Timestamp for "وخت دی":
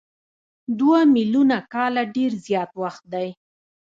2.81-3.27